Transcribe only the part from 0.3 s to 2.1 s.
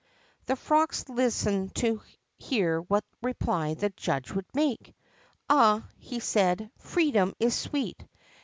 ''The frogs listened to